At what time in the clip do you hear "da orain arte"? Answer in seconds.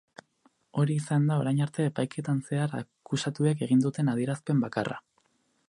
1.31-1.85